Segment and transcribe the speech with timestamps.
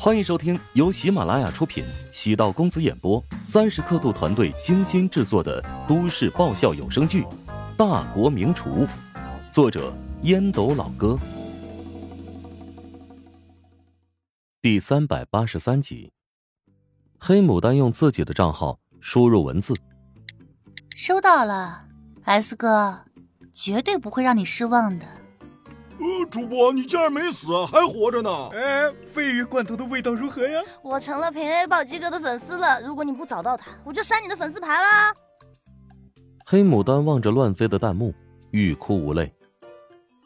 [0.00, 7.22] 欢迎收听由喜马拉雅出品、喜道公子演播、三十刻度团队精心制作的都市爆笑有声剧
[7.76, 8.86] 《大国名厨》，
[9.52, 9.92] 作者
[10.22, 11.18] 烟斗老哥，
[14.62, 16.12] 第三百八十三集。
[17.18, 19.74] 黑牡丹用自己的账号输入文字，
[20.94, 21.86] 收到了
[22.22, 23.04] ，S 哥，
[23.52, 25.06] 绝对不会让你失望的。
[26.00, 28.30] 呃，主播，你竟然没死，还活着呢！
[28.52, 30.60] 哎，鲱鱼罐头的味道如何呀？
[30.80, 35.12] 我成了平 A 宝鸡哥的粉丝了，如果你不找到他，我就删你的粉丝牌啦！
[36.46, 38.14] 黑牡丹望着乱飞的弹幕，
[38.52, 39.32] 欲哭无泪。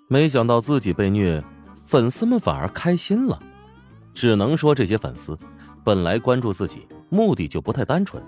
[0.09, 1.43] 没想到自己被虐，
[1.87, 3.41] 粉丝们反而开心了。
[4.13, 5.39] 只能说这些粉丝
[5.83, 8.23] 本来关注自己目的就不太单纯，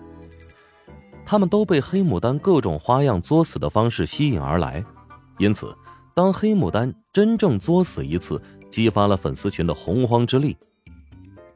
[1.26, 4.82] 他们都被黑牡丹各种花样作死的方式吸引而来，
[5.36, 5.76] 因此。
[6.14, 10.56] 当黑牡丹真正作死一次，激发了粉丝群的洪荒之力。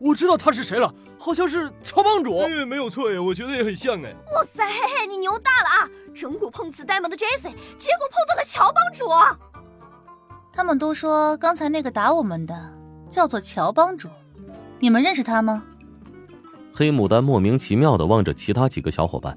[0.01, 2.39] 我知道他是谁了，好像是乔帮主。
[2.41, 4.13] 哎，没有错呀，我觉得也很像哎。
[4.35, 5.89] 哇塞，嘿嘿，你牛大了啊！
[6.15, 9.09] 整蛊碰瓷呆萌的 Jesse，结果碰到了乔帮主。
[10.53, 12.73] 他们都说刚才那个打我们的
[13.11, 14.09] 叫做乔帮主，
[14.81, 15.65] 你们认识他吗？
[16.73, 19.37] 黑牡丹莫名其妙的望着其他几个小伙伴。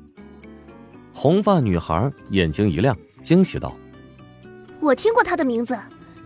[1.13, 3.75] 红发女孩眼睛一亮，惊喜道。
[4.81, 5.77] 我听过他的名字，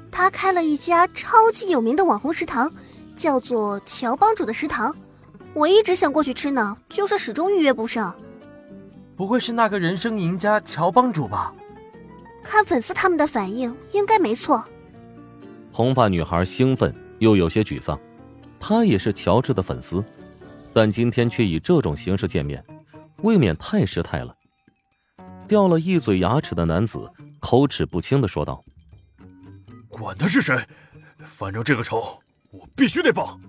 [0.09, 2.71] 他开了一家超级有名的网红食堂，
[3.13, 4.95] 叫做乔帮主的食堂。
[5.53, 8.15] 我一直想过去吃呢，就是始终预约不上。
[9.17, 11.53] 不会是那个人生赢家乔帮主吧？
[12.41, 14.63] 看粉丝他们的反应，应该没错。
[15.69, 17.99] 红发女孩兴奋又有些沮丧，
[18.57, 20.01] 她也是乔治的粉丝，
[20.71, 22.63] 但今天却以这种形式见面，
[23.17, 24.33] 未免太失态了。
[25.45, 27.11] 掉了一嘴牙齿的男子。
[27.45, 28.65] 口齿不清的说道
[29.87, 30.65] ：“管他是谁，
[31.19, 33.39] 反正这个仇我必须得报。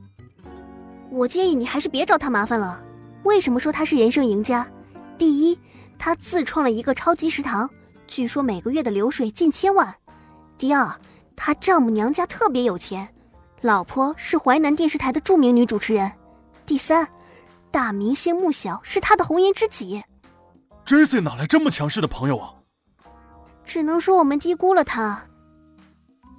[1.10, 2.78] 我建议你还是别找他麻烦了。
[3.22, 4.68] 为什么说他是人生赢家？
[5.16, 5.58] 第一，
[5.98, 7.70] 他自创了一个超级食堂，
[8.06, 9.90] 据说每个月的流水近千万；
[10.58, 10.94] 第二，
[11.34, 13.08] 他丈母娘家特别有钱，
[13.62, 16.10] 老婆是淮南电视台的著名女主持人；
[16.66, 17.08] 第三，
[17.70, 20.04] 大明星穆晓是他的红颜知己。
[20.84, 21.22] J.C.
[21.22, 22.52] 哪来这么强势的朋友啊？”
[23.66, 25.22] 只能说我们低估了他。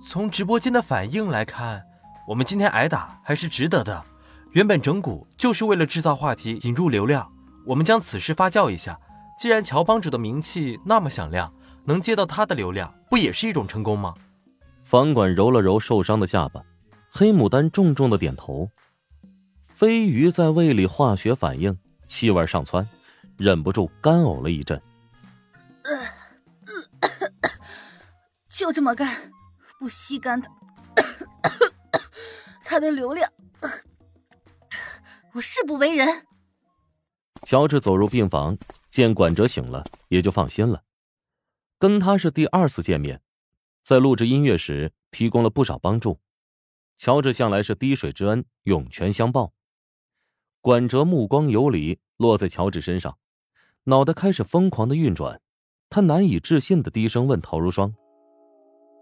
[0.08, 1.84] 从直播间的反应来看，
[2.28, 4.04] 我们今天挨打还是值得的。
[4.52, 7.30] 原本整蛊就是为了制造话题、引入流量，
[7.66, 8.98] 我们将此事发酵一下。
[9.38, 14.16] 既然乔帮主的名气那么响亮，能接到他的流量，不也是一种成功吗？
[14.84, 16.64] 房管揉了揉受伤的下巴，
[17.12, 18.70] 黑牡丹重重的点头。
[19.68, 21.78] 飞鱼在胃里化学反应，
[22.08, 22.88] 气味上窜，
[23.38, 24.82] 忍不住干呕了一阵。
[28.58, 29.32] 就这么干，
[29.80, 30.50] 不吸干他，
[32.66, 33.32] 他的流量，
[35.34, 36.26] 我誓不为人。
[37.44, 38.58] 乔治走入病房，
[38.90, 40.82] 见管哲醒了，也就放心了。
[41.78, 43.22] 跟他是第二次见面，
[43.84, 46.20] 在录制音乐时提供了不少帮助。
[46.98, 49.54] 乔治向来是滴水之恩，涌泉相报。
[50.62, 53.20] 管哲目光游离，落在乔治身上，
[53.84, 55.40] 脑袋开始疯狂的运转。
[55.92, 57.94] 他难以置信的低声问陶如霜。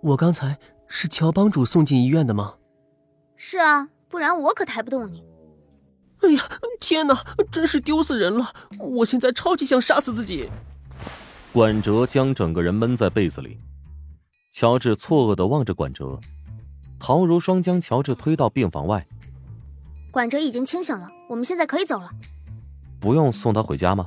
[0.05, 2.57] 我刚才是乔帮主送进医院的吗？
[3.35, 5.23] 是啊，不然我可抬不动你。
[6.21, 6.43] 哎呀，
[6.79, 8.53] 天哪，真是丢死人了！
[8.77, 10.47] 我现在超级想杀死自己。
[11.51, 13.59] 管哲将整个人闷在被子里，
[14.53, 16.19] 乔治错愕的望着管哲。
[16.99, 19.07] 陶如霜将乔治推到病房外。
[20.11, 22.11] 管哲已经清醒了，我们现在可以走了。
[22.99, 24.05] 不用送他回家吗？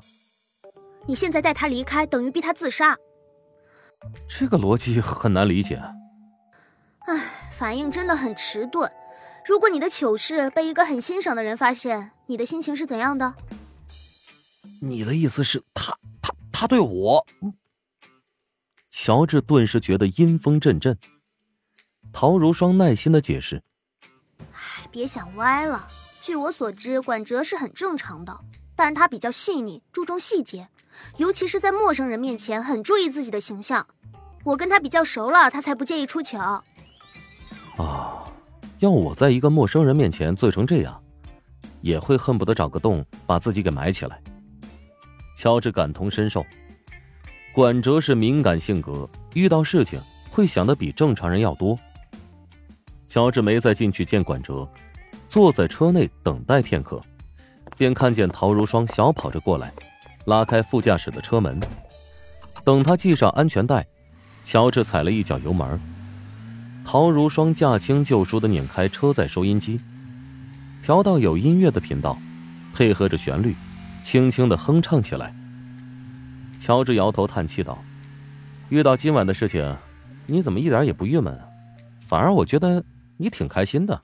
[1.07, 2.97] 你现在带他离开，等于逼他自杀。
[4.29, 5.83] 这个逻辑很难理解。
[7.01, 8.91] 唉，反应真的很迟钝。
[9.45, 13.35] 如果你的糗事被一个很欣赏的人发现，你的心情是怎样的？
[14.81, 17.27] 你的意思是，他他他对我？
[18.91, 20.99] 乔治顿时觉得阴风阵阵。
[22.13, 23.63] 陶如霜耐心的解释
[24.53, 25.89] ：“唉，别想歪了。
[26.23, 28.39] 据我所知，管哲是很正常的，
[28.79, 30.69] 但他比较细腻，注重细节。”
[31.19, 33.87] 尤其是在陌生人面前，很注意自己的形象。
[34.45, 36.63] 我跟他比较熟了，他才不介意出糗。
[37.77, 38.25] 啊，
[38.79, 41.01] 要我在一个陌生人面前醉成这样，
[41.81, 44.21] 也会恨不得找个洞把自己给埋起来。
[45.37, 46.45] 乔治感同身受，
[47.53, 51.79] 管哲是敏感性格，遇到事情会想的比正常人要多。
[53.07, 54.69] 乔治没再进去见管哲，
[55.29, 57.01] 坐在车内等待片刻，
[57.79, 59.73] 便看见陶如霜小跑着过来。
[60.27, 61.59] 拉开副驾驶的车门，
[62.63, 63.87] 等他系上安全带，
[64.45, 65.81] 乔治踩了一脚油门。
[66.85, 69.81] 陶如霜驾轻就熟的拧开车载收音机，
[70.83, 72.19] 调到有音乐的频道，
[72.75, 73.57] 配合着旋律，
[74.03, 75.35] 轻轻的哼唱起来。
[76.61, 77.79] 乔治摇头叹气道
[78.69, 79.77] ：“遇到今晚的事情，
[80.27, 81.45] 你怎么一点也不郁闷啊？
[82.07, 82.85] 反而我觉得
[83.17, 83.99] 你挺开心的。”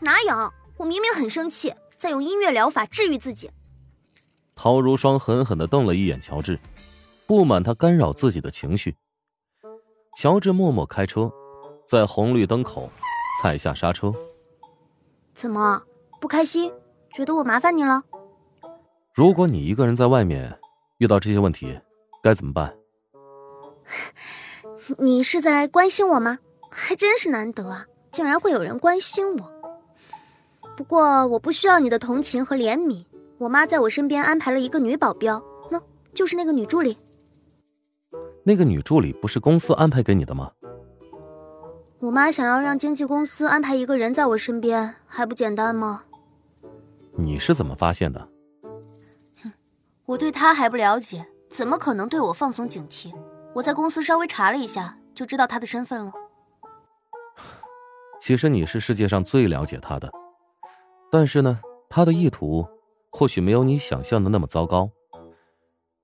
[0.00, 0.52] 哪有？
[0.76, 3.50] 我明明很生气，在用音乐疗法治愈自己。
[4.54, 6.58] 陶如霜狠狠的瞪了一眼乔治，
[7.26, 8.96] 不满他干扰自己的情绪。
[10.16, 11.30] 乔治默默开车，
[11.86, 12.90] 在红绿灯口
[13.42, 14.12] 踩下刹车。
[15.34, 15.82] 怎么
[16.20, 16.72] 不开心？
[17.10, 18.02] 觉得我麻烦你了？
[19.12, 20.58] 如果你一个人在外面
[20.98, 21.78] 遇到这些问题，
[22.22, 22.74] 该怎么办？
[24.98, 26.38] 你是在关心我吗？
[26.70, 29.55] 还真是难得啊，竟然会有人关心我。
[30.76, 33.04] 不过我不需要你的同情和怜悯。
[33.38, 35.80] 我妈在我身边安排了一个女保镖，喏，
[36.14, 36.96] 就是那个女助理。
[38.44, 40.52] 那个女助理不是公司安排给你的吗？
[41.98, 46.04] 我妈想要让经纪公司安排一个人在我身边，还不简单吗？
[47.16, 48.28] 你是怎么发现的？
[49.42, 49.52] 哼，
[50.04, 53.12] 我对她还不了解，怎么可能对我放松警惕？
[53.54, 56.12] 我在公司稍微查了一下，就知道她的身份了。
[58.20, 60.10] 其实你是世界上最了解她的，
[61.16, 61.58] 但是呢，
[61.88, 62.68] 他的意图。
[63.10, 64.90] 或许没有你想象的那么糟糕，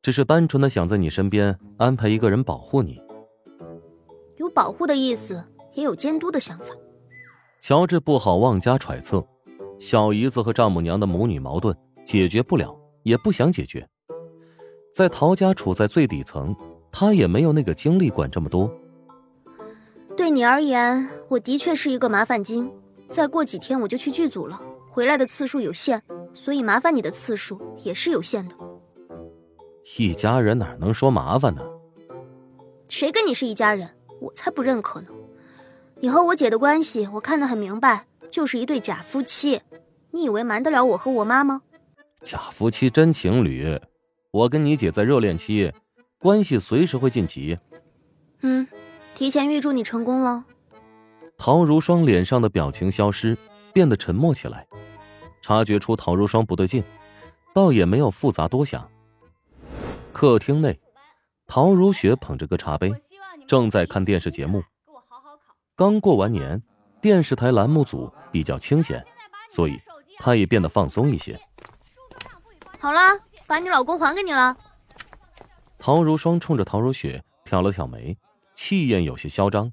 [0.00, 2.98] 只是单纯的想在你身边安排一个人保护你。
[4.38, 5.44] 有保护的意思，
[5.74, 6.68] 也有监督的想法。
[7.60, 9.22] 乔治不好妄加揣测，
[9.78, 11.76] 小姨子和丈母娘的母女矛盾
[12.06, 13.86] 解决不了，也不想解决。
[14.94, 16.56] 在陶家处在最底层，
[16.90, 18.72] 他也没有那个精力管这么多。
[20.16, 22.72] 对你而言，我的确是一个麻烦精。
[23.10, 24.58] 再过几天我就去剧组了，
[24.92, 26.02] 回来的次数有限。
[26.34, 28.54] 所以麻烦你的次数也是有限的。
[29.98, 31.62] 一家人哪能说麻烦呢？
[32.88, 33.90] 谁跟你是一家人？
[34.20, 35.08] 我才不认可呢！
[36.00, 39.60] 你和我姐的关系，我看得很明白，就是一对假夫妻。
[40.10, 41.62] 你以为瞒得了我和我妈吗？
[42.22, 43.78] 假夫妻真情侣，
[44.30, 45.72] 我跟你姐在热恋期，
[46.18, 47.58] 关系随时会晋级。
[48.40, 48.66] 嗯，
[49.14, 50.44] 提前预祝你成功了。
[51.36, 53.36] 陶如霜脸上的表情消失，
[53.72, 54.66] 变得沉默起来。
[55.42, 56.82] 察觉出陶如霜不对劲，
[57.52, 58.88] 倒也没有复杂多想。
[60.12, 60.80] 客厅内，
[61.46, 62.94] 陶如雪捧着个茶杯，
[63.46, 64.62] 正在看电视节目。
[65.74, 66.62] 刚过完年，
[67.00, 69.04] 电视台栏目组比较清闲，
[69.50, 69.76] 所以
[70.18, 71.38] 她也变得放松一些。
[72.78, 73.00] 好了，
[73.46, 74.56] 把你老公还给你了。
[75.78, 78.16] 陶如霜冲着陶如雪挑了挑眉，
[78.54, 79.72] 气焰有些嚣张。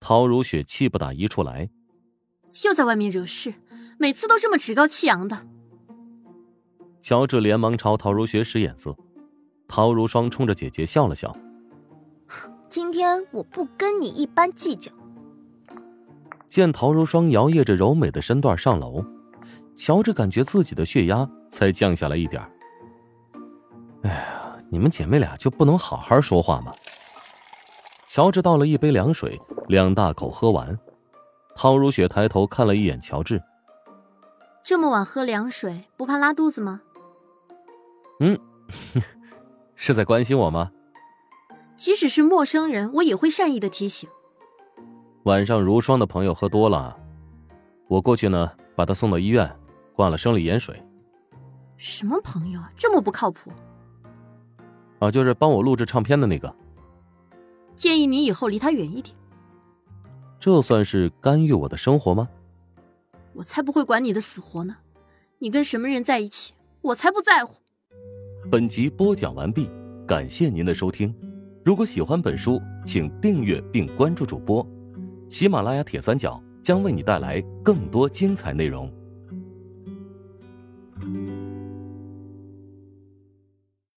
[0.00, 1.70] 陶如雪气不打一处来，
[2.64, 3.54] 又在外面惹事。
[4.00, 5.36] 每次都这么趾高气扬的，
[7.02, 8.96] 乔治连忙朝陶如雪使眼色，
[9.68, 11.36] 陶如霜冲着姐姐笑了笑。
[12.70, 14.90] 今天我不跟你一般计较。
[16.48, 19.04] 见陶如霜摇曳着柔美的身段上楼，
[19.76, 22.42] 乔治感觉自己的血压才降下来一点
[24.04, 26.72] 哎呀，你们姐妹俩就不能好好说话吗？
[28.08, 29.38] 乔治倒了一杯凉水，
[29.68, 30.78] 两大口喝完。
[31.54, 33.38] 陶如雪抬头看了一眼乔治。
[34.62, 36.80] 这么晚喝凉水，不怕拉肚子吗？
[38.20, 38.38] 嗯，
[39.74, 40.70] 是在关心我吗？
[41.76, 44.08] 即使是陌生人，我也会善意的提醒。
[45.24, 46.96] 晚上如霜的朋友喝多了，
[47.88, 49.50] 我过去呢，把他送到医院，
[49.94, 50.80] 灌了生理盐水。
[51.76, 53.50] 什么朋友啊，这么不靠谱？
[54.98, 56.54] 啊，就是帮我录制唱片的那个。
[57.74, 59.16] 建议你以后离他远一点。
[60.38, 62.28] 这算是干预我的生活吗？
[63.34, 64.76] 我才不会管你的死活呢！
[65.38, 67.62] 你跟什么人在一起，我才不在乎。
[68.50, 69.70] 本集播讲完毕，
[70.06, 71.14] 感谢您的收听。
[71.64, 74.66] 如果喜欢本书，请订阅并关注主播。
[75.28, 78.92] 喜马拉雅铁三角将为你带来更多精彩内容。